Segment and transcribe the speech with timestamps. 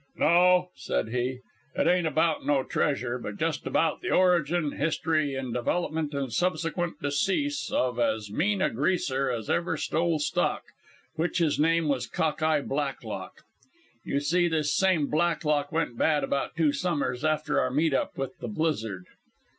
[0.15, 1.41] "No," said he,
[1.75, 6.99] "it ain't about no treasure, but just about the origin, hist'ry and development and subsequent
[7.03, 10.63] decease of as mean a Greaser as ever stole stock,
[11.17, 13.43] which his name was Cock eye Blacklock.
[14.03, 18.39] "You see, this same Blacklock went bad about two summers after our meet up with
[18.39, 19.05] the blizzard.